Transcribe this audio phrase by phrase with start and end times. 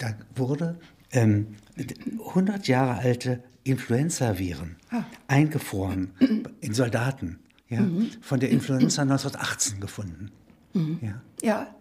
[0.00, 0.78] da wurde
[1.12, 1.48] ähm,
[2.28, 5.04] 100 Jahre alte Influenza-Viren ah.
[5.28, 6.10] eingefroren
[6.60, 7.38] in Soldaten,
[7.68, 8.10] ja, mhm.
[8.20, 10.30] von der Influenza 1918 gefunden.
[10.72, 10.98] Mhm.
[11.02, 11.22] Ja.
[11.42, 11.74] ja.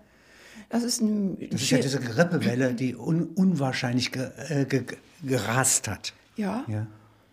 [0.69, 4.83] Das ist, ein das ist ja diese Grippewelle, die un unwahrscheinlich ge äh, ge
[5.23, 6.13] gerast hat.
[6.35, 6.63] Ja.
[6.67, 6.85] ja.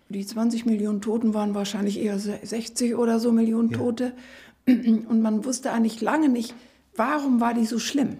[0.08, 3.78] Die 20 Millionen Toten waren wahrscheinlich eher 60 oder so Millionen ja.
[3.78, 4.12] Tote.
[4.66, 6.54] Und man wusste eigentlich lange nicht,
[6.94, 8.18] warum war die so schlimm.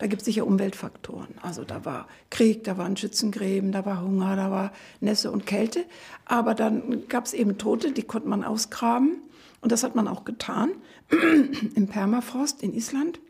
[0.00, 1.28] Da gibt es sicher Umweltfaktoren.
[1.42, 5.84] Also da war Krieg, da waren Schützengräben, da war Hunger, da war Nässe und Kälte.
[6.24, 9.18] Aber dann gab es eben Tote, die konnte man ausgraben.
[9.60, 10.70] Und das hat man auch getan
[11.74, 13.20] im Permafrost in Island.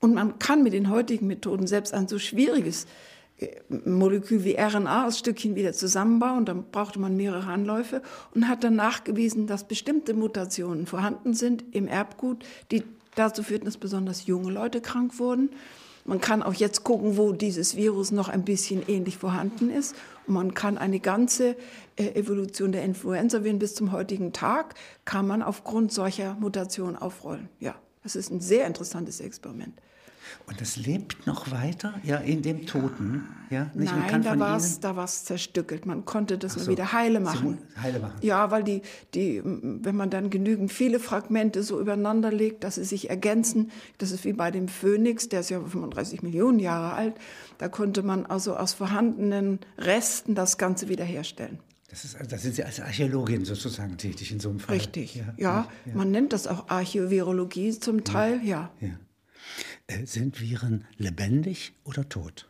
[0.00, 2.88] Und man kann mit den heutigen Methoden selbst ein so schwieriges
[3.38, 6.44] äh, Molekül wie RNA aus Stückchen wieder zusammenbauen.
[6.44, 8.02] Dann brauchte man mehrere Anläufe
[8.34, 12.82] und hat dann nachgewiesen, dass bestimmte Mutationen vorhanden sind im Erbgut, die
[13.14, 15.50] dazu führten, dass besonders junge Leute krank wurden.
[16.04, 19.94] Man kann auch jetzt gucken, wo dieses Virus noch ein bisschen ähnlich vorhanden ist.
[20.26, 21.56] Und man kann eine ganze
[21.96, 24.74] äh, Evolution der Influenza-Viren bis zum heutigen Tag,
[25.06, 27.48] kann man aufgrund solcher Mutationen aufrollen.
[27.58, 29.80] Ja, das ist ein sehr interessantes Experiment.
[30.46, 33.70] Und das lebt noch weiter, ja, in dem Toten, ja?
[33.74, 33.94] Nicht?
[33.94, 35.86] Nein, da war es da war's zerstückelt.
[35.86, 37.58] Man konnte das so, wieder heile machen.
[37.80, 38.14] Heile machen.
[38.20, 38.82] Ja, weil die,
[39.14, 44.10] die, wenn man dann genügend viele Fragmente so übereinander legt, dass sie sich ergänzen, das
[44.10, 47.14] ist wie bei dem Phönix, der ist ja 35 Millionen Jahre alt,
[47.58, 51.58] da konnte man also aus vorhandenen Resten das Ganze wiederherstellen.
[51.94, 54.74] Das ist, da sind Sie als Archäologin sozusagen tätig in so einem Fall.
[54.74, 55.32] Richtig, ja.
[55.36, 55.94] ja, ja.
[55.94, 58.72] Man nennt das auch Archäovirologie zum Teil, ja.
[58.80, 58.88] ja.
[59.86, 62.48] Äh, sind Viren lebendig oder tot?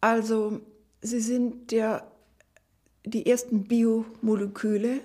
[0.00, 0.60] Also,
[1.00, 2.06] sie sind ja
[3.04, 5.00] die ersten Biomoleküle.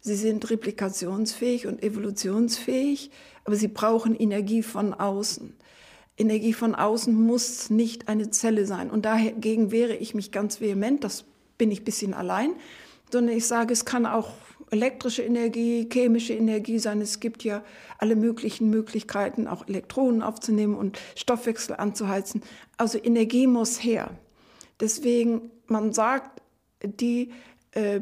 [0.00, 3.10] Sie sind replikationsfähig und evolutionsfähig,
[3.44, 5.54] aber sie brauchen Energie von außen.
[6.16, 8.90] Energie von außen muss nicht eine Zelle sein.
[8.90, 11.24] Und dagegen wehre ich mich ganz vehement, das
[11.58, 12.52] bin ich ein bisschen allein,
[13.10, 14.32] sondern ich sage, es kann auch
[14.70, 17.00] elektrische Energie, chemische Energie sein.
[17.00, 17.62] Es gibt ja
[17.98, 22.42] alle möglichen Möglichkeiten, auch Elektronen aufzunehmen und Stoffwechsel anzuheizen.
[22.76, 24.10] Also Energie muss her.
[24.80, 26.40] Deswegen, man sagt,
[26.82, 27.30] die
[27.72, 28.00] äh,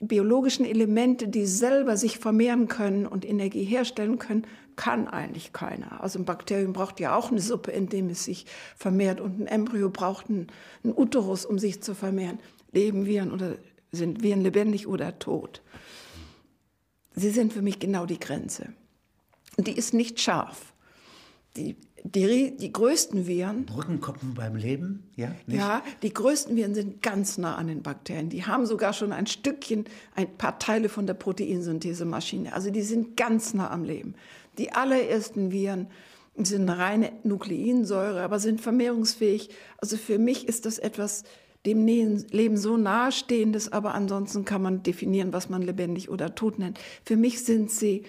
[0.00, 4.46] biologischen Elemente, die selber sich vermehren können und Energie herstellen können,
[4.76, 6.02] kann eigentlich keiner.
[6.02, 8.46] Also ein Bakterium braucht ja auch eine Suppe, in dem es sich
[8.76, 10.48] vermehrt und ein Embryo braucht einen,
[10.84, 12.38] Uterus, um sich zu vermehren.
[12.72, 13.56] Leben Viren oder
[13.92, 15.62] sind Viren lebendig oder tot?
[17.14, 18.72] Sie sind für mich genau die Grenze.
[19.58, 20.72] Die ist nicht scharf.
[21.56, 23.66] Die, die, die größten Viren.
[23.66, 25.34] Brückenkopf beim Leben, ja?
[25.46, 25.58] Nicht?
[25.58, 28.30] Ja, die größten Viren sind ganz nah an den Bakterien.
[28.30, 29.84] Die haben sogar schon ein Stückchen,
[30.14, 32.54] ein paar Teile von der Proteinsynthesemaschine.
[32.54, 34.14] Also die sind ganz nah am Leben.
[34.56, 35.88] Die allerersten Viren
[36.36, 39.50] sind reine Nukleinsäure, aber sind vermehrungsfähig.
[39.76, 41.24] Also für mich ist das etwas
[41.66, 46.78] dem Leben so nahestehendes, aber ansonsten kann man definieren, was man lebendig oder tot nennt.
[47.04, 48.04] Für mich sind sie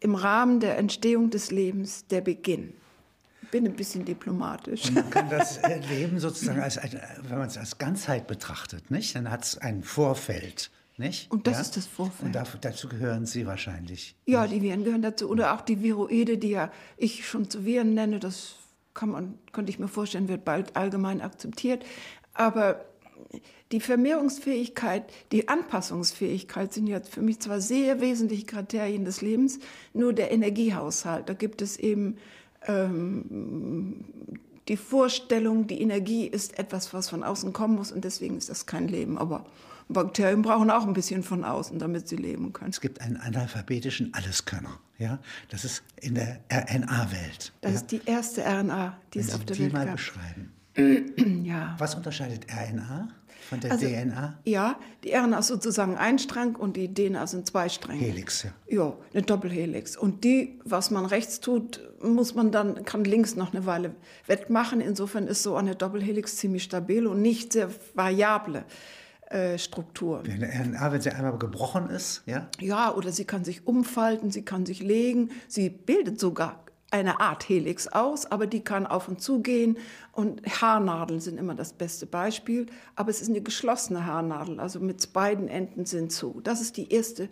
[0.00, 2.74] im Rahmen der Entstehung des Lebens der Beginn.
[3.42, 4.88] Ich bin ein bisschen diplomatisch.
[4.88, 9.14] Und man kann das Leben sozusagen, als, wenn man es als Ganzheit betrachtet, nicht?
[9.14, 10.70] dann hat es ein Vorfeld.
[10.98, 11.30] Nicht?
[11.30, 11.60] Und das ja?
[11.60, 12.26] ist das Vorfeld.
[12.26, 14.16] Und dafür, dazu gehören Sie wahrscheinlich.
[14.26, 14.54] Ja, nicht?
[14.54, 15.28] die Viren gehören dazu.
[15.30, 18.56] Oder auch die Viroide, die ja ich schon zu Viren nenne, das
[18.94, 21.84] kann man, könnte ich mir vorstellen, wird bald allgemein akzeptiert.
[22.38, 22.84] Aber
[23.72, 29.58] die Vermehrungsfähigkeit, die Anpassungsfähigkeit sind jetzt für mich zwar sehr wesentliche Kriterien des Lebens,
[29.92, 31.28] nur der Energiehaushalt.
[31.28, 32.16] Da gibt es eben
[32.66, 34.04] ähm,
[34.68, 38.66] die Vorstellung, die Energie ist etwas, was von außen kommen muss und deswegen ist das
[38.66, 39.18] kein Leben.
[39.18, 39.44] Aber
[39.88, 42.70] Bakterien brauchen auch ein bisschen von außen, damit sie leben können.
[42.70, 44.78] Es gibt einen analphabetischen Alleskönner.
[44.98, 45.18] Ja?
[45.48, 47.52] Das ist in der RNA-Welt.
[47.62, 47.76] Das ja?
[47.78, 49.96] ist die erste RNA, die Wenn es auf der Sie Welt die mal gab.
[49.96, 50.52] beschreiben.
[51.44, 51.74] ja.
[51.78, 53.08] Was unterscheidet RNA
[53.48, 54.38] von der Also, DNA?
[54.44, 58.00] Ja, die RNA ist sozusagen ein Strang und die DNA sind zwei Stränge.
[58.00, 58.50] Helix, ja.
[58.68, 59.96] Ja, eine Doppelhelix.
[59.96, 63.94] Und die, was man rechts tut, muss man dann, kann links noch eine Weile
[64.26, 64.80] wettmachen.
[64.80, 68.64] Insofern ist so eine Doppelhelix ziemlich stabil und nicht sehr variable
[69.30, 70.22] äh, Struktur.
[70.28, 72.48] Eine RNA, wenn sie einmal gebrochen ist, ja?
[72.60, 77.48] Ja, oder sie kann sich umfalten, sie kann sich legen, sie bildet sogar eine Art
[77.48, 79.76] Helix aus, aber die kann auf und zu gehen.
[80.12, 82.66] Und Haarnadeln sind immer das beste Beispiel.
[82.96, 86.40] Aber es ist eine geschlossene Haarnadel, also mit beiden Enden sind zu.
[86.44, 87.28] Das ist die erste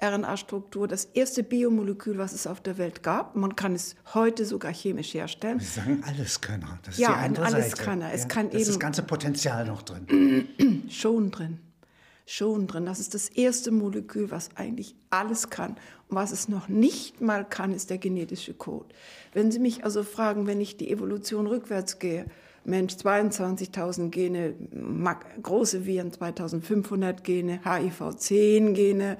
[0.00, 3.36] RNA-Struktur, das erste Biomolekül, was es auf der Welt gab.
[3.36, 5.60] Man kann es heute sogar chemisch herstellen.
[5.60, 6.78] Sie sagen Alleskönner.
[6.82, 8.06] Das ist Ja, die ein andere Alleskönner.
[8.06, 8.14] Seite.
[8.16, 10.84] Es ja, kann das ist das eben- ganze Potenzial noch drin.
[10.88, 11.58] Schon drin.
[12.26, 12.86] Schon drin.
[12.86, 15.76] Das ist das erste Molekül, was eigentlich alles kann.
[16.08, 18.94] Und was es noch nicht mal kann, ist der genetische Code.
[19.32, 22.26] Wenn Sie mich also fragen, wenn ich die Evolution rückwärts gehe,
[22.64, 24.54] Mensch, 22.000 Gene,
[25.42, 29.18] große Viren, 2.500 Gene, HIV-10 Gene,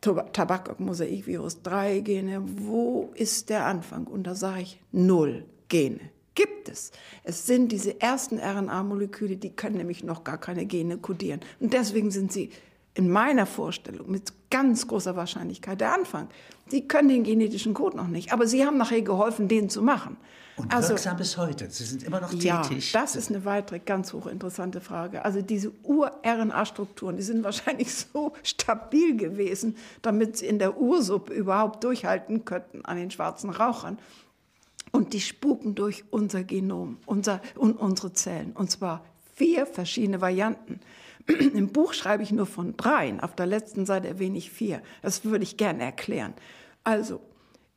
[0.00, 2.42] Tabak-Mosaikvirus 3 Gene.
[2.44, 4.06] Wo ist der Anfang?
[4.06, 6.00] Und da sage ich null Gene.
[6.34, 6.92] Gibt es.
[7.24, 11.40] Es sind diese ersten RNA-Moleküle, die können nämlich noch gar keine Gene kodieren.
[11.58, 12.50] Und deswegen sind sie
[12.94, 16.28] in meiner Vorstellung mit ganz großer Wahrscheinlichkeit der Anfang.
[16.68, 20.16] Sie können den genetischen Code noch nicht, aber sie haben nachher geholfen, den zu machen.
[20.56, 21.70] Und also, wirksam bis heute.
[21.70, 22.92] Sie sind immer noch tätig.
[22.92, 25.24] Ja, das ist eine weitere ganz hochinteressante Frage.
[25.24, 31.82] Also diese Ur-RNA-Strukturen, die sind wahrscheinlich so stabil gewesen, damit sie in der Ursuppe überhaupt
[31.82, 33.98] durchhalten könnten an den schwarzen Rauchern.
[34.92, 38.52] Und die spuken durch unser Genom unser, und unsere Zellen.
[38.52, 39.04] Und zwar
[39.34, 40.80] vier verschiedene Varianten.
[41.26, 43.20] Im Buch schreibe ich nur von dreien.
[43.20, 44.82] Auf der letzten Seite erwähne ich vier.
[45.02, 46.34] Das würde ich gerne erklären.
[46.84, 47.20] Also,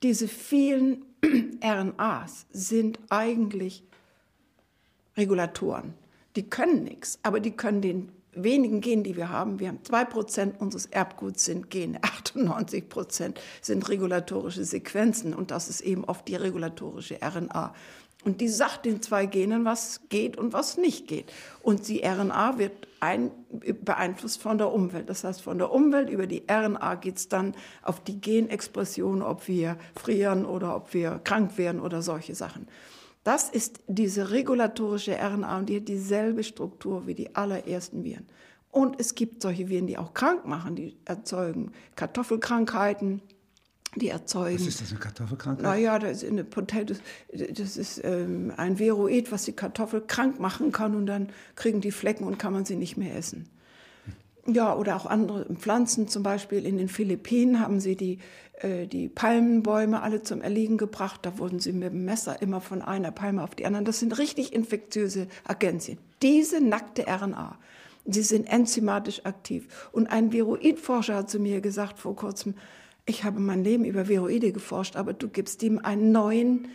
[0.01, 1.06] diese vielen
[1.63, 3.83] RNAs sind eigentlich
[5.15, 5.94] Regulatoren.
[6.36, 10.06] Die können nichts, aber die können den wenigen Genen, die wir haben, wir haben zwei
[10.06, 16.27] Prozent unseres Erbguts sind Gene, 98 Prozent sind regulatorische Sequenzen und das ist eben oft
[16.27, 17.74] die regulatorische RNA.
[18.24, 21.31] Und die sagt den zwei Genen, was geht und was nicht geht.
[21.62, 23.31] Und die RNA wird ein,
[23.83, 25.09] beeinflusst von der Umwelt.
[25.09, 29.50] Das heißt, von der Umwelt über die RNA geht es dann auf die Genexpression, ob
[29.50, 32.68] wir frieren oder ob wir krank werden oder solche Sachen.
[33.24, 38.28] Das ist diese regulatorische RNA und die hat dieselbe Struktur wie die allerersten Viren.
[38.70, 43.22] Und es gibt solche Viren, die auch krank machen, die erzeugen Kartoffelkrankheiten,
[43.96, 44.60] die erzeugen.
[44.60, 45.64] Was ist das, eine Kartoffelkrankheit?
[45.64, 46.96] Naja, das ist, eine Potato,
[47.31, 51.92] das ist ähm, ein Viroid, was die Kartoffel krank machen kann und dann kriegen die
[51.92, 53.48] Flecken und kann man sie nicht mehr essen.
[54.46, 58.20] Ja, oder auch andere Pflanzen, zum Beispiel in den Philippinen haben sie die,
[58.61, 61.21] die Palmenbäume alle zum Erliegen gebracht.
[61.23, 63.83] Da wurden sie mit dem Messer immer von einer Palme auf die andere.
[63.83, 65.97] Das sind richtig infektiöse Agenzien.
[66.21, 67.57] Diese nackte RNA,
[68.05, 69.89] sie sind enzymatisch aktiv.
[69.91, 72.55] Und ein Viroidforscher hat zu mir gesagt vor kurzem,
[73.05, 76.69] ich habe mein Leben über Viroide geforscht, aber du gibst ihm einen neuen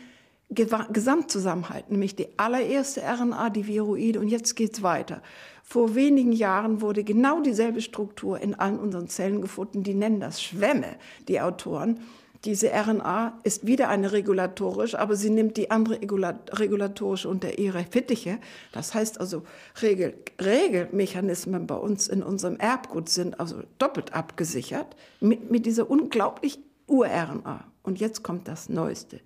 [0.51, 5.23] Gesamtzusammenhalt, nämlich die allererste RNA, die Viroide, und jetzt geht's weiter.
[5.63, 9.83] Vor wenigen Jahren wurde genau dieselbe Struktur in allen unseren Zellen gefunden.
[9.83, 10.97] Die nennen das Schwämme,
[11.29, 12.01] die Autoren.
[12.45, 18.39] Diese RNA ist wieder eine regulatorische, aber sie nimmt die andere regulatorische unter ihre Fittiche.
[18.73, 19.43] Das heißt also,
[19.83, 26.61] Regel, Regelmechanismen bei uns in unserem Erbgut sind also doppelt abgesichert mit, mit dieser unglaublich
[26.87, 27.65] Ur-RNA.
[27.83, 29.21] Und jetzt kommt das Neueste.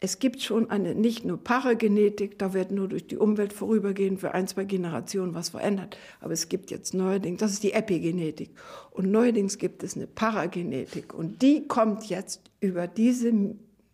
[0.00, 4.32] Es gibt schon eine nicht nur Paragenetik, da wird nur durch die Umwelt vorübergehend für
[4.32, 5.98] ein, zwei Generationen was verändert.
[6.20, 8.50] Aber es gibt jetzt neuerdings, das ist die Epigenetik.
[8.90, 11.14] Und neuerdings gibt es eine Paragenetik.
[11.14, 13.32] Und die kommt jetzt über diese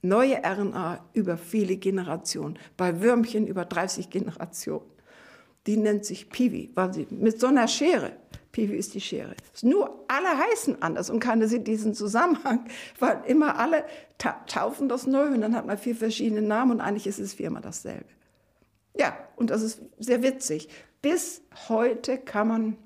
[0.02, 2.58] neue RNA über viele Generationen.
[2.76, 4.84] Bei Würmchen über 30 Generationen.
[5.66, 8.12] Die nennt sich Piwi, weil sie mit so einer Schere
[8.54, 9.34] Piwi ist die Schere.
[9.62, 12.66] Nur alle heißen anders und keiner sieht diesen Zusammenhang,
[13.00, 13.84] weil immer alle
[14.16, 17.34] ta taufen das neu und dann hat man vier verschiedene Namen und eigentlich ist es
[17.34, 18.06] viermal dasselbe.
[18.96, 20.68] Ja, und das ist sehr witzig.
[21.02, 22.76] Bis heute kann man,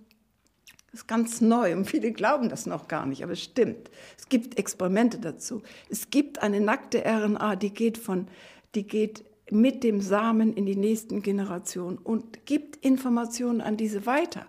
[0.91, 3.91] das ist ganz neu und viele glauben das noch gar nicht, aber es stimmt.
[4.17, 5.63] Es gibt Experimente dazu.
[5.91, 8.27] Es gibt eine nackte RNA, die geht von,
[8.75, 14.47] die geht mit dem Samen in die nächsten Generationen und gibt Informationen an diese weiter.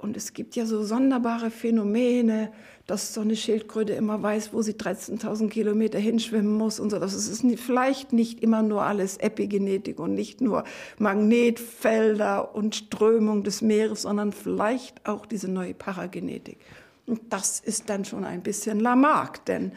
[0.00, 2.50] Und es gibt ja so sonderbare Phänomene,
[2.86, 6.98] dass so eine Schildkröte immer weiß, wo sie 13.000 Kilometer hinschwimmen muss und so.
[6.98, 10.64] Das ist vielleicht nicht immer nur alles Epigenetik und nicht nur
[10.98, 16.58] Magnetfelder und Strömung des Meeres, sondern vielleicht auch diese neue Paragenetik.
[17.06, 19.72] Und das ist dann schon ein bisschen Lamarck, denn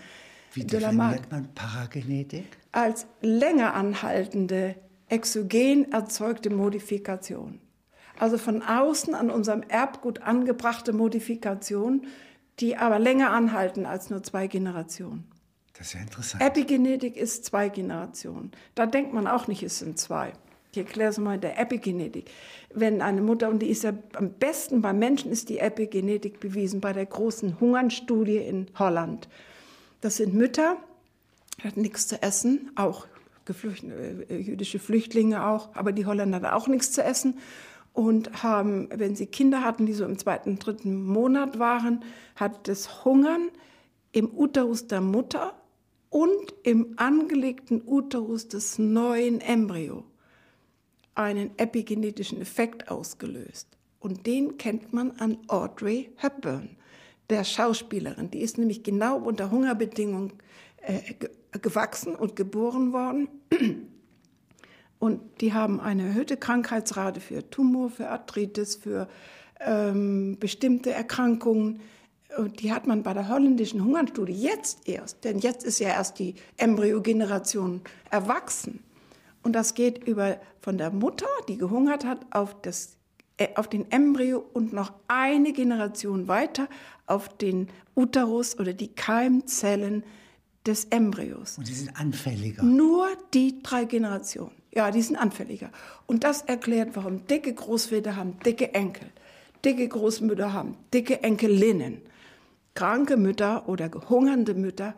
[0.54, 2.46] wie definiert man Paragenetik?
[2.72, 4.76] Als länger anhaltende,
[5.10, 7.60] exogen erzeugte Modifikation
[8.24, 12.08] also von außen an unserem Erbgut angebrachte Modifikationen,
[12.62, 15.26] die aber länger anhalten als nur zwei Generationen.
[15.74, 16.42] Das ist ja interessant.
[16.42, 18.54] Epigenetik ist zwei Generationen.
[18.76, 20.32] Da denkt man auch nicht, es sind zwei.
[20.72, 22.32] Ich erkläre es mal in der Epigenetik.
[22.74, 26.80] Wenn eine Mutter, und die ist ja am besten beim Menschen, ist die Epigenetik bewiesen
[26.80, 29.28] bei der großen Hungerstudie in Holland.
[30.00, 30.78] Das sind Mütter,
[31.62, 33.06] die hatten nichts zu essen, auch
[33.50, 37.38] äh, jüdische Flüchtlinge auch, aber die Holländer hatten auch nichts zu essen
[37.94, 42.04] und haben, wenn sie Kinder hatten, die so im zweiten, dritten Monat waren,
[42.36, 43.50] hat das Hungern
[44.12, 45.54] im Uterus der Mutter
[46.10, 50.04] und im angelegten Uterus des neuen Embryo
[51.16, 53.68] einen epigenetischen Effekt ausgelöst.
[54.00, 56.76] Und den kennt man an Audrey Hepburn,
[57.30, 58.32] der Schauspielerin.
[58.32, 60.34] Die ist nämlich genau unter Hungerbedingungen
[60.82, 61.00] äh,
[61.60, 63.30] gewachsen und geboren worden.
[65.04, 69.10] Und die haben eine erhöhte Krankheitsrate für Tumor, für Arthritis, für
[69.60, 71.82] ähm, bestimmte Erkrankungen.
[72.38, 76.20] Und die hat man bei der holländischen Hungerstudie jetzt erst, denn jetzt ist ja erst
[76.20, 77.82] die Embryogeneration
[78.12, 78.82] erwachsen.
[79.42, 82.96] Und das geht über von der Mutter, die gehungert hat, auf, das,
[83.36, 86.70] äh, auf den Embryo und noch eine Generation weiter
[87.08, 90.06] auf den Uterus oder die Keimzellen
[90.66, 91.58] des Embryos.
[91.58, 92.64] Und die sind anfälliger.
[92.64, 94.63] Nur die drei Generationen.
[94.76, 95.70] Ja, die sind anfälliger.
[96.08, 99.08] Und das erklärt, warum dicke Großväter haben dicke Enkel,
[99.64, 102.02] dicke Großmütter haben dicke Enkelinnen.
[102.76, 104.96] Kranke Mütter oder gehungernde Mütter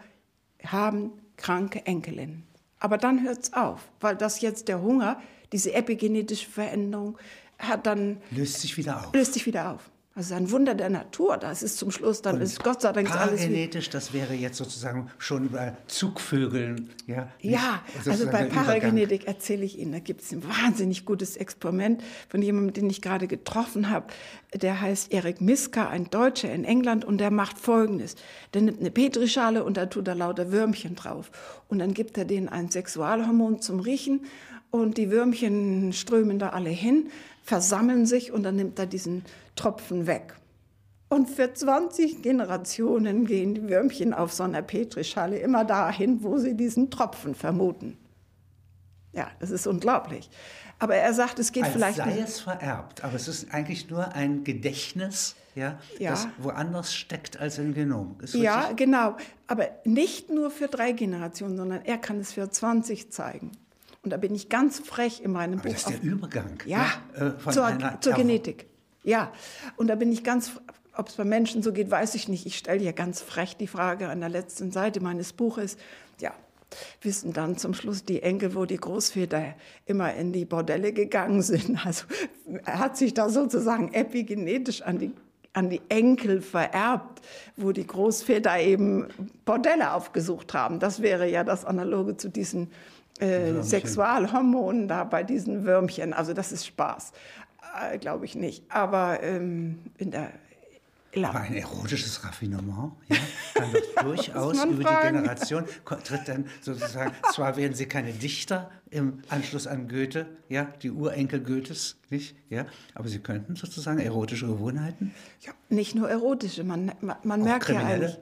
[0.64, 2.44] haben kranke Enkelinnen.
[2.80, 7.18] Aber dann hört es auf, weil das jetzt der Hunger, diese epigenetische Veränderung,
[7.60, 9.14] hat dann löst sich wieder auf.
[9.14, 9.90] Löst sich wieder auf.
[10.18, 11.36] Also ein Wunder der Natur.
[11.36, 13.42] Das ist zum Schluss dann Und ist Gott sei Dank alles.
[13.42, 16.90] Paragenetisch, das wäre jetzt sozusagen schon über Zugvögeln.
[17.06, 18.46] Ja, Ja, also bei.
[18.46, 23.02] Paragenetik erzähle ich Ihnen, da gibt es ein wahnsinnig gutes Experiment von jemandem, den ich
[23.02, 24.08] gerade getroffen habe.
[24.54, 28.16] Der heißt Erik Miska, ein Deutscher in England, und der macht Folgendes.
[28.54, 31.30] Der nimmt eine Petrischale und da tut er lauter Würmchen drauf.
[31.68, 34.22] Und dann gibt er denen ein Sexualhormon zum Riechen
[34.72, 37.10] und die Würmchen strömen da alle hin,
[37.44, 39.24] versammeln sich und dann nimmt er diesen
[39.56, 40.34] Tropfen weg.
[41.10, 46.56] Und für 20 Generationen gehen die Würmchen auf so einer Petrischale immer dahin, wo sie
[46.56, 47.98] diesen Tropfen vermuten.
[49.14, 50.30] Ja, das ist unglaublich.
[50.78, 52.20] Aber er sagt, es geht Als vielleicht sei nicht.
[52.20, 56.12] es vererbt, aber es ist eigentlich nur ein Gedächtnis, ja, Ja.
[56.12, 58.18] das woanders steckt als im Genom.
[58.34, 58.78] Ja, richtig?
[58.78, 59.16] genau.
[59.48, 63.52] Aber nicht nur für drei Generationen, sondern er kann es für 20 zeigen.
[64.04, 65.74] Und da bin ich ganz frech in meinem Aber Buch.
[65.76, 66.58] das ist der Übergang.
[66.66, 68.68] Ja, ne, äh, von zur, einer zur Genetik.
[69.06, 69.32] Ja,
[69.78, 70.52] und da bin ich ganz,
[70.98, 72.46] ob es bei Menschen so geht, weiß ich nicht.
[72.46, 75.78] Ich stelle ja ganz frech die Frage an der letzten Seite meines Buches.
[76.20, 76.34] Ja,
[77.02, 79.54] wissen dann zum Schluss die Enkel, wo die Großväter
[79.86, 81.80] immer in die Bordelle gegangen sind.
[81.86, 82.06] Also
[82.66, 85.12] er hat sich da sozusagen epigenetisch an die
[85.54, 87.22] an die Enkel vererbt,
[87.56, 89.08] wo die Großväter eben
[89.46, 90.80] Bordelle aufgesucht haben.
[90.80, 92.72] Das wäre ja das Analoge zu diesen
[93.20, 96.12] äh, Sexualhormonen da bei diesen Würmchen.
[96.12, 97.14] Also das ist Spaß.
[97.92, 98.64] Äh, Glaube ich nicht.
[98.70, 100.32] Aber ähm, in der
[101.24, 103.16] Aber ein erotisches Raffinement ja,
[103.54, 105.08] kann doch durchaus man über fragen.
[105.08, 105.66] die Generation
[106.04, 111.40] tritt dann sozusagen, zwar werden sie keine Dichter im Anschluss an Goethe, ja, die Urenkel
[111.42, 115.14] Goethes, nicht, ja, aber sie könnten sozusagen erotische Gewohnheiten.
[115.42, 118.20] Ja, nicht nur erotische, man, man, man merkt ja eigentlich.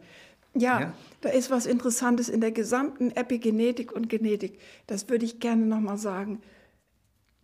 [0.56, 0.94] Ja, Ja?
[1.22, 4.60] da ist was Interessantes in der gesamten Epigenetik und Genetik.
[4.86, 6.44] Das würde ich gerne nochmal sagen.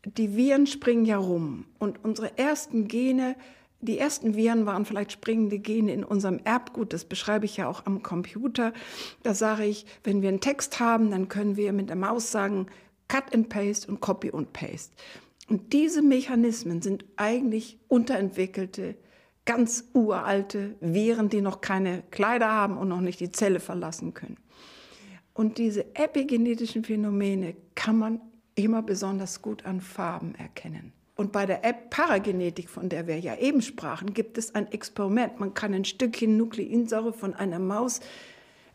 [0.06, 3.36] Die Viren springen ja rum und unsere ersten Gene,
[3.82, 6.92] die ersten Viren waren vielleicht springende Gene in unserem Erbgut.
[6.94, 8.74] Das beschreibe ich ja auch am Computer.
[9.24, 12.68] Da sage ich, wenn wir einen Text haben, dann können wir mit der Maus sagen,
[13.08, 14.96] Cut and Paste und Copy und Paste.
[15.50, 18.96] Und diese Mechanismen sind eigentlich unterentwickelte,
[19.46, 24.38] ganz uralte Viren, die noch keine Kleider haben und noch nicht die Zelle verlassen können.
[25.34, 28.22] Und diese epigenetischen Phänomene kann man
[28.64, 30.94] immer besonders gut an Farben erkennen.
[31.16, 35.40] Und bei der Ep- Paragenetik, von der wir ja eben sprachen, gibt es ein Experiment.
[35.40, 38.00] Man kann ein Stückchen Nukleinsäure von einer Maus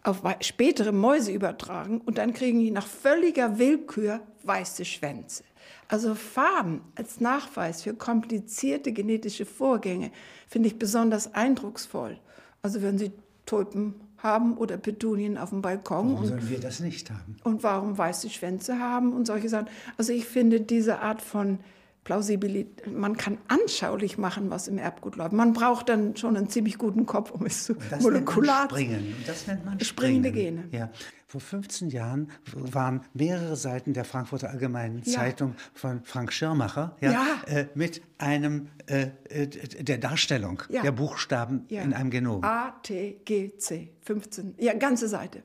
[0.02, 5.44] auf spätere Mäuse übertragen und dann kriegen die nach völliger Willkür weiße Schwänze.
[5.88, 10.10] Also Farben als Nachweis für komplizierte genetische Vorgänge
[10.46, 12.18] finde ich besonders eindrucksvoll.
[12.60, 13.12] Also wenn Sie
[13.46, 17.36] Tulpen haben oder Petunien auf dem Balkon Warum sollen wir das nicht haben?
[17.44, 19.68] und warum weiße Schwänze haben und solche Sachen.
[19.98, 21.58] Also ich finde diese Art von
[22.04, 25.32] Plausibilität, man kann anschaulich machen, was im Erbgut läuft.
[25.32, 29.14] Man braucht dann schon einen ziemlich guten Kopf, um es zu Das molekular man Springen.
[29.18, 30.70] Und das nennt man Springende Springen.
[30.70, 30.78] Gene.
[30.78, 30.90] Ja.
[31.26, 35.14] Vor 15 Jahren waren mehrere Seiten der Frankfurter Allgemeinen Ja.
[35.18, 37.26] Zeitung von Frank Schirmacher ja, Ja.
[37.46, 42.44] Äh, mit einem äh, äh, der Darstellung der Buchstaben in einem Genom.
[42.44, 45.42] A, T, G, C, 15, ja, ganze Seite.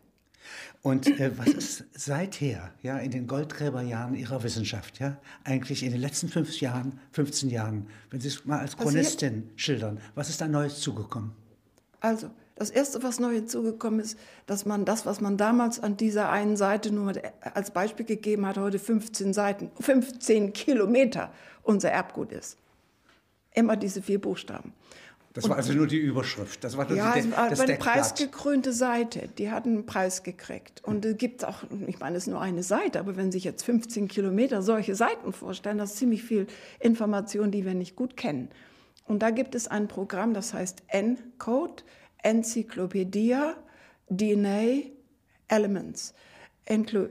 [0.82, 6.02] Und äh, was ist seither, ja, in den Goldgräberjahren Ihrer Wissenschaft, ja, eigentlich in den
[6.02, 8.94] letzten fünf Jahren, 15 Jahren, wenn Sie es mal als Passiert?
[8.94, 11.32] Chronistin schildern, was ist da Neues zugekommen?
[12.00, 12.30] Also,
[12.60, 16.58] das Erste, was neu hinzugekommen ist, dass man das, was man damals an dieser einen
[16.58, 21.32] Seite nur mit, als Beispiel gegeben hat, heute 15 Seiten, 15 Kilometer
[21.64, 22.58] unser Erbgut ist.
[23.54, 24.74] Immer diese vier Buchstaben.
[25.42, 26.64] Das war also nur die Überschrift.
[26.64, 29.30] Das war nur Ja, die, war das eine preisgekrönte Seite.
[29.38, 30.84] Die hat einen Preis gekriegt.
[30.84, 33.64] Und es gibt auch, ich meine, es ist nur eine Seite, aber wenn sich jetzt
[33.64, 36.48] 15 Kilometer solche Seiten vorstellen, das ist ziemlich viel
[36.80, 38.50] Information, die wir nicht gut kennen.
[39.06, 41.84] Und da gibt es ein Programm, das heißt ENCODE,
[42.22, 43.56] Encyclopedia
[44.10, 44.84] DNA
[45.48, 46.14] Elements.
[46.66, 47.10] ENCODE.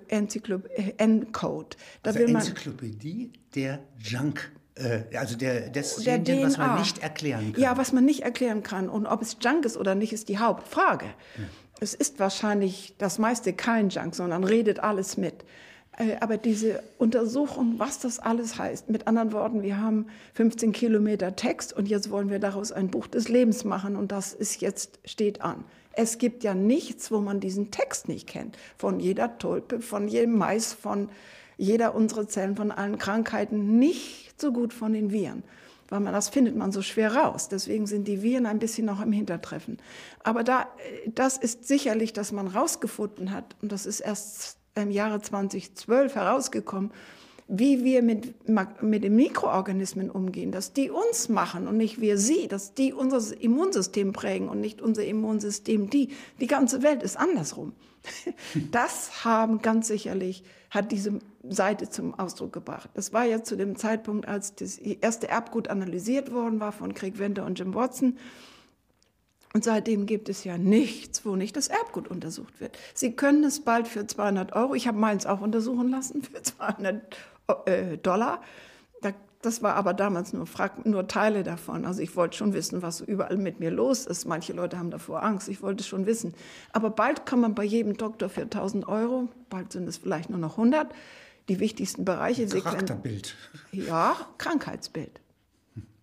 [2.03, 4.53] Da also Enzyklopädie der Junk
[5.15, 7.63] also der, desjenigen, der was man nicht erklären kann.
[7.63, 8.89] Ja, was man nicht erklären kann.
[8.89, 11.07] Und ob es Junk ist oder nicht, ist die Hauptfrage.
[11.07, 11.45] Ja.
[11.81, 15.45] Es ist wahrscheinlich das meiste kein Junk, sondern redet alles mit.
[15.99, 21.37] Äh, aber diese Untersuchung, was das alles heißt, mit anderen Worten, wir haben 15 Kilometer
[21.37, 24.99] Text und jetzt wollen wir daraus ein Buch des Lebens machen und das ist jetzt,
[25.05, 25.65] steht an.
[25.93, 28.57] Es gibt ja nichts, wo man diesen Text nicht kennt.
[28.77, 31.09] Von jeder Tulpe, von jedem Mais, von
[31.59, 35.43] jeder unserer Zellen, von allen Krankheiten, nicht so gut von den Viren.
[35.91, 37.49] Weil man, das findet man so schwer raus.
[37.49, 39.79] Deswegen sind die Viren ein bisschen noch im Hintertreffen.
[40.23, 44.91] Aber da, äh, das ist sicherlich, dass man rausgefunden hat, und das ist erst im
[44.91, 46.93] Jahre 2012 herausgekommen,
[47.49, 48.35] wie wir mit,
[48.83, 53.41] mit den Mikroorganismen umgehen, dass die uns machen und nicht wir sie, dass die unser
[53.41, 56.11] Immunsystem prägen und nicht unser Immunsystem die.
[56.41, 57.73] Die ganze Welt ist andersrum.
[58.71, 62.91] Das haben ganz sicherlich, hat diese Seite zum Ausdruck gebracht.
[62.95, 67.19] Das war ja zu dem Zeitpunkt, als das erste Erbgut analysiert worden war von Craig
[67.19, 68.19] Venter und Jim Watson.
[69.55, 72.79] Und seitdem gibt es ja nichts, wo nicht das Erbgut untersucht wird.
[72.95, 77.17] Sie können es bald für 200 Euro, ich habe meins auch untersuchen lassen, für 200
[77.67, 78.41] äh, Dollar.
[79.43, 80.47] das war aber damals nur,
[80.85, 81.85] nur Teile davon.
[81.85, 84.27] Also ich wollte schon wissen, was überall mit mir los ist.
[84.27, 86.35] Manche Leute haben davor Angst, ich wollte schon wissen.
[86.73, 90.41] Aber bald kann man bei jedem Doktor für 1000 Euro, bald sind es vielleicht nur
[90.41, 90.93] noch 100,
[91.49, 92.47] die wichtigsten Bereiche.
[92.47, 93.37] Charakterbild.
[93.73, 95.21] Ja, Krankheitsbild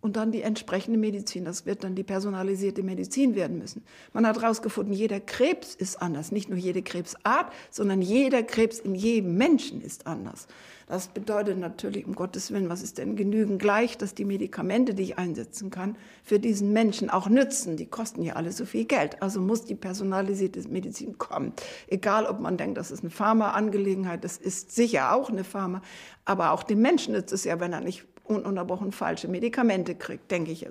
[0.06, 1.46] und dann die entsprechende Medizin.
[1.46, 3.84] Das wird dann die personalisierte Medizin werden müssen.
[4.14, 6.32] Man hat herausgefunden, jeder Krebs ist anders.
[6.32, 10.48] Nicht nur jede Krebsart, sondern jeder Krebs in jedem Menschen ist anders.
[10.88, 15.02] Das bedeutet natürlich, um Gottes Willen, was ist denn genügend gleich, dass die Medikamente, die
[15.02, 17.76] ich einsetzen kann, für diesen Menschen auch nützen.
[17.76, 19.24] Die kosten ja alle so viel Geld.
[19.24, 21.54] Also muss die personalisierte Medizin kommen.
[21.88, 25.82] Egal, ob man denkt, das ist eine Pharmaangelegenheit, das ist sicher auch eine Pharma.
[26.26, 30.52] Aber auch dem Menschen nützt es ja, wenn er nicht ununterbrochen falsche Medikamente kriegt, denke
[30.52, 30.68] ich.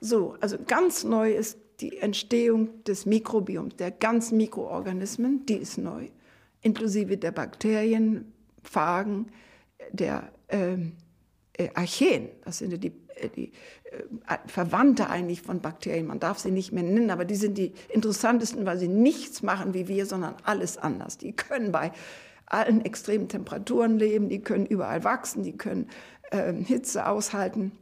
[0.00, 6.08] So, also ganz neu ist die Entstehung des Mikrobioms, der ganzen Mikroorganismen, die ist neu,
[6.62, 8.32] inklusive der Bakterien,
[8.62, 9.26] Phagen,
[9.92, 10.92] der ähm,
[11.54, 13.52] äh, Archeen, das sind die, äh, die
[13.84, 17.72] äh, Verwandte eigentlich von Bakterien, man darf sie nicht mehr nennen, aber die sind die
[17.88, 21.18] interessantesten, weil sie nichts machen wie wir, sondern alles anders.
[21.18, 21.92] Die können bei
[22.46, 25.88] allen extremen Temperaturen leben, die können überall wachsen, die können
[26.30, 27.72] äh, Hitze aushalten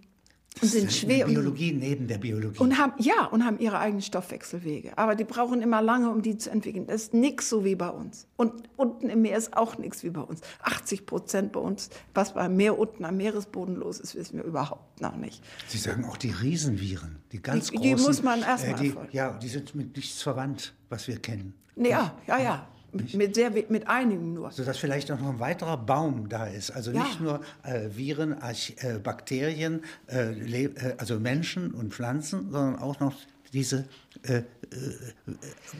[0.62, 1.26] und sind schwer.
[1.26, 2.58] Biologie und, neben der Biologie.
[2.58, 4.96] Und haben, ja, und haben ihre eigenen Stoffwechselwege.
[4.96, 6.86] Aber die brauchen immer lange, um die zu entwickeln.
[6.86, 8.26] Das ist nichts so wie bei uns.
[8.36, 10.40] Und unten im Meer ist auch nichts wie bei uns.
[10.62, 15.00] 80 Prozent bei uns, was beim Meer unten am Meeresboden los ist, wissen wir überhaupt
[15.00, 15.42] noch nicht.
[15.68, 17.96] Sie sagen auch die Riesenviren, die ganz die, großen.
[17.96, 21.54] Die muss man erstmal äh, Ja, die sind mit nichts verwandt, was wir kennen.
[21.76, 22.68] Ja, ja, ja.
[22.92, 24.50] Mit, sehr, mit einigen nur.
[24.50, 26.70] Sodass vielleicht auch noch ein weiterer Baum da ist.
[26.70, 27.02] Also ja.
[27.02, 33.14] nicht nur äh, Viren, äh, Bakterien, äh, äh, also Menschen und Pflanzen, sondern auch noch
[33.52, 33.86] diese
[34.22, 34.42] äh, äh,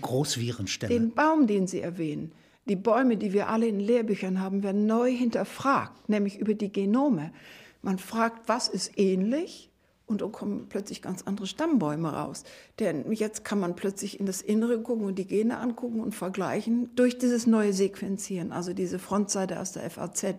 [0.02, 0.92] Großvirenstämme.
[0.92, 2.32] Den Baum, den Sie erwähnen,
[2.68, 7.32] die Bäume, die wir alle in Lehrbüchern haben, werden neu hinterfragt, nämlich über die Genome.
[7.80, 9.67] Man fragt, was ist ähnlich
[10.08, 12.44] und dann kommen plötzlich ganz andere Stammbäume raus.
[12.78, 16.90] Denn jetzt kann man plötzlich in das Innere gucken und die Gene angucken und vergleichen
[16.96, 20.36] durch dieses neue Sequenzieren, also diese Frontseite aus der FAZ,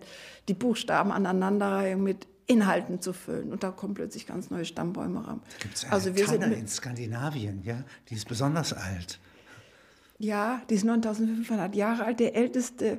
[0.48, 3.52] die Buchstaben aneinanderreihung mit Inhalten zu füllen.
[3.52, 5.38] Und da kommen plötzlich ganz neue Stammbäume raus.
[5.60, 9.20] Gibt es eine also wir Tanne sind in Skandinavien, ja, die ist besonders alt.
[10.18, 12.18] Ja, die ist 9500 Jahre alt.
[12.18, 12.98] Der älteste,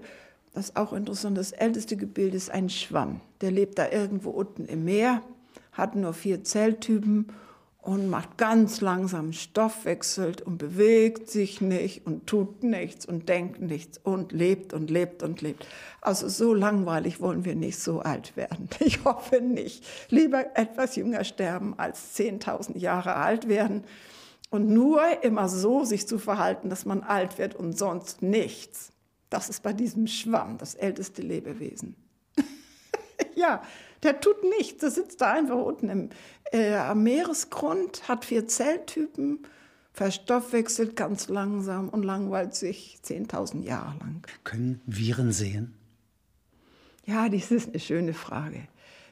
[0.53, 3.19] das ist auch interessant, das älteste Gebilde ist ein Schwamm.
[3.41, 5.21] Der lebt da irgendwo unten im Meer
[5.71, 7.31] hat nur vier Zelltypen
[7.81, 13.97] und macht ganz langsam Stoffwechselt und bewegt sich nicht und tut nichts und denkt nichts
[13.97, 15.65] und lebt und lebt und lebt.
[15.99, 18.69] Also so langweilig wollen wir nicht so alt werden.
[18.79, 19.83] Ich hoffe nicht.
[20.09, 23.83] Lieber etwas jünger sterben als 10.000 Jahre alt werden
[24.51, 28.91] und nur immer so sich zu verhalten, dass man alt wird und sonst nichts.
[29.29, 31.95] Das ist bei diesem Schwamm das älteste Lebewesen.
[33.35, 33.63] ja,
[34.03, 34.81] der tut nichts.
[34.81, 36.09] Der sitzt da einfach unten im,
[36.51, 39.39] äh, am Meeresgrund, hat vier Zelltypen,
[39.93, 44.27] verstoffwechselt ganz langsam und langweilt sich 10.000 Jahre lang.
[44.43, 45.73] Können Viren sehen?
[47.05, 48.67] Ja, das ist eine schöne Frage.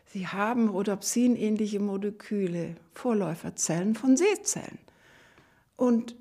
[0.05, 4.79] Sie haben Rhodopsin-ähnliche Moleküle, Vorläuferzellen von Seezellen.
[5.75, 6.15] Und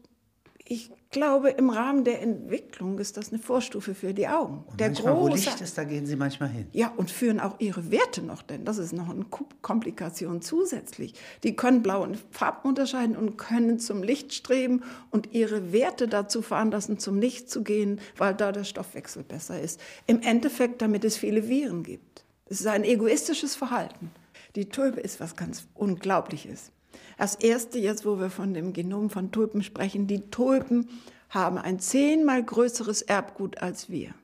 [0.65, 4.65] ich glaube, im Rahmen der Entwicklung ist das eine Vorstufe für die Augen.
[4.67, 6.67] Und der manchmal, wo große- Licht ist, da gehen Sie manchmal hin.
[6.73, 9.25] ja, und führen auch ihre Werte noch, denn das ist noch eine
[9.63, 11.15] Komplikation zusätzlich.
[11.45, 16.43] Die können Blau und Farben unterscheiden und können zum Licht streben und ihre Werte dazu
[16.43, 19.81] veranlassen, zum Licht zu gehen, weil da der Stoffwechsel besser ist.
[20.07, 22.25] Im Endeffekt, damit es viele Viren gibt.
[22.47, 24.11] Es ist ein egoistisches Verhalten.
[24.57, 26.73] Die Tulpe ist was ganz Unglaubliches.
[27.17, 30.89] Das erste jetzt, wo wir von dem Genom von Tulpen sprechen, die Tulpen
[31.31, 34.15] haben ein zehnmal größeres Erbgut als wir.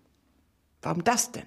[0.82, 1.44] Warum das denn?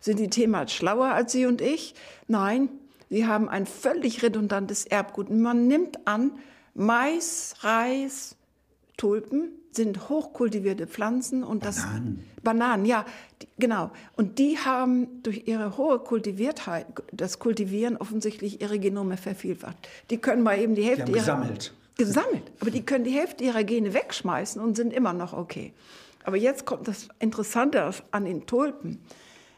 [0.00, 1.94] Sind die Themen schlauer als Sie und ich?
[2.28, 2.68] Nein,
[3.08, 5.30] sie haben ein völlig redundantes Erbgut.
[5.30, 6.32] Man nimmt an,
[6.74, 8.36] Mais, Reis,
[8.96, 12.24] Tulpen sind hochkultivierte Pflanzen und das Bananen.
[12.42, 13.04] Bananen, ja,
[13.42, 13.90] die, genau.
[14.16, 19.76] Und die haben durch ihre hohe Kultiviertheit, das Kultivieren offensichtlich ihre Genome vervielfacht.
[20.10, 21.74] Die können mal eben die Die Hälfte haben ihrer gesammelt.
[21.96, 22.52] gesammelt.
[22.60, 25.72] Aber die können die Hälfte ihrer Gene wegschmeißen und sind immer noch okay.
[26.24, 29.00] Aber jetzt kommt das Interessante an den Tulpen.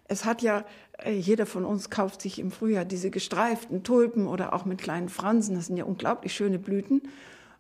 [0.09, 0.65] Es hat ja,
[0.99, 5.09] äh, jeder von uns kauft sich im Frühjahr diese gestreiften Tulpen oder auch mit kleinen
[5.09, 5.55] Fransen.
[5.55, 7.03] Das sind ja unglaublich schöne Blüten.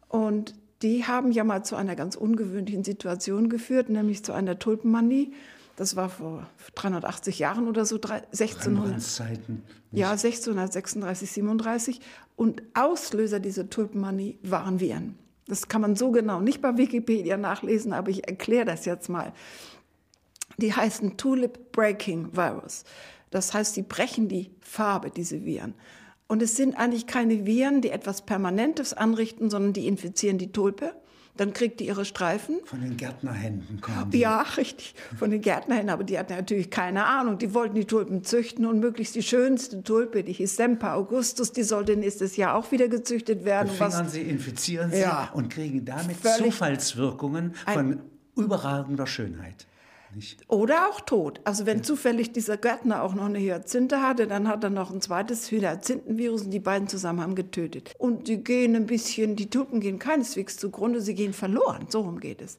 [0.08, 5.32] Und die haben ja mal zu einer ganz ungewöhnlichen Situation geführt, nämlich zu einer Tulpenmanie.
[5.76, 8.84] Das war vor 380 Jahren oder so, drei- 1600.
[8.84, 9.62] Rembrandts-Zeiten.
[9.92, 12.00] Ja, 1636, 37.
[12.34, 15.18] Und Auslöser dieser Tulpenmanie waren Viren.
[15.48, 19.32] Das kann man so genau nicht bei Wikipedia nachlesen, aber ich erkläre das jetzt mal.
[20.58, 22.84] Die heißen Tulip Breaking Virus.
[23.30, 25.74] Das heißt, die brechen die Farbe, diese Viren.
[26.28, 30.92] Und es sind eigentlich keine Viren, die etwas Permanentes anrichten, sondern die infizieren die Tulpe.
[31.36, 32.60] Dann kriegt die ihre Streifen.
[32.64, 34.20] Von den Gärtnerhänden kommen die.
[34.20, 34.94] Ja, richtig.
[35.18, 37.36] Von den Gärtnern, aber die hatten natürlich keine Ahnung.
[37.36, 41.62] Die wollten die Tulpen züchten und möglichst die schönste Tulpe, die hieß Semper Augustus, die
[41.62, 43.68] sollte nächstes Jahr auch wieder gezüchtet werden.
[43.68, 45.30] Befingern sie, infizieren sie Ja.
[45.34, 48.00] und kriegen damit Zufallswirkungen von
[48.34, 49.66] überragender Schönheit.
[50.16, 50.40] Nicht?
[50.48, 51.40] Oder auch tot.
[51.44, 55.02] Also wenn zufällig dieser Gärtner auch noch eine Hyazinthe hatte, dann hat er noch ein
[55.02, 57.92] zweites Hyazinthenvirus und die beiden zusammen haben getötet.
[57.98, 61.88] Und die gehen ein bisschen, die Tulpen gehen keineswegs zugrunde, sie gehen verloren.
[61.90, 62.58] So rum geht es.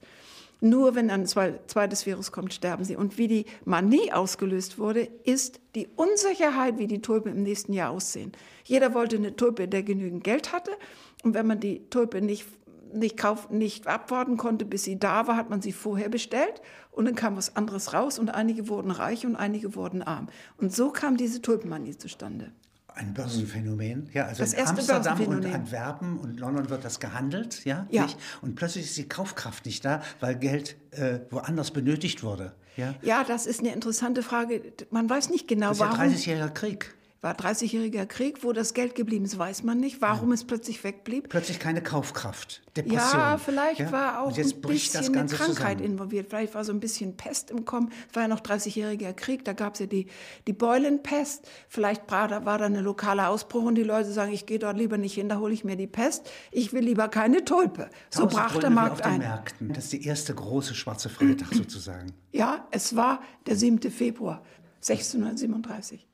[0.62, 2.96] Nur wenn ein zwei- zweites Virus kommt, sterben sie.
[2.96, 7.90] Und wie die Manie ausgelöst wurde, ist die Unsicherheit, wie die Tulpen im nächsten Jahr
[7.90, 8.34] aussehen.
[8.66, 10.72] Jeder wollte eine Tulpe, der genügend Geld hatte.
[11.24, 12.46] Und wenn man die Tulpe nicht
[12.94, 16.62] nicht, kauf, nicht abwarten konnte, bis sie da war, hat man sie vorher bestellt
[16.98, 20.30] und dann kam was anderes raus und einige wurden reich und einige wurden arm.
[20.58, 22.52] Und so kam diese Tulpenmanie zustande.
[22.88, 24.10] Ein Börsenphänomen.
[24.12, 25.46] Ja, also Das in erste Amsterdam und.
[25.46, 28.04] Antwerpen und London wird das gehandelt, ja, Ja.
[28.04, 28.18] Nicht?
[28.42, 32.54] Und plötzlich ist die Kaufkraft nicht da, weil Geld äh, woanders benötigt wurde.
[32.76, 34.62] Ja, Ja, das ist eine interessante Frage.
[34.90, 36.00] Man weiß nicht genau, das ist warum.
[36.00, 36.96] 30-jähriger Krieg.
[37.22, 40.02] War 30-jähriger Krieg, wo das Geld geblieben ist, weiß man nicht.
[40.02, 41.30] Warum es plötzlich wegblieb.
[41.30, 42.62] Plötzlich keine Kaufkraft.
[42.78, 43.20] Depression.
[43.20, 43.92] Ja, vielleicht ja?
[43.92, 45.94] war auch ein bisschen eine Krankheit zusammen.
[45.94, 46.28] involviert.
[46.30, 47.92] Vielleicht war so ein bisschen Pest im Kommen.
[48.10, 50.08] Es war ja noch 30-jähriger Krieg, da gab es ja die,
[50.46, 51.48] die Beulenpest.
[51.68, 54.78] Vielleicht war da, war da eine lokale Ausbruch und die Leute sagen, ich gehe dort
[54.78, 56.30] lieber nicht hin, da hole ich mir die Pest.
[56.52, 57.90] Ich will lieber keine Tulpe.
[58.12, 59.20] So brach der Gründe Markt ein.
[59.20, 59.74] Märkten.
[59.74, 62.14] Das ist die erste große schwarze Freitag sozusagen.
[62.32, 63.82] Ja, es war der 7.
[63.90, 64.44] Februar
[64.88, 66.08] 1637.